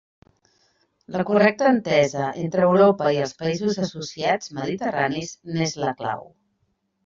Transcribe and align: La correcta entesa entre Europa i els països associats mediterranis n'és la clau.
La 1.15 1.25
correcta 1.29 1.67
entesa 1.73 2.31
entre 2.45 2.65
Europa 2.69 3.13
i 3.17 3.21
els 3.27 3.35
països 3.43 3.79
associats 3.89 4.53
mediterranis 4.61 5.39
n'és 5.55 5.81
la 5.87 5.97
clau. 6.05 6.29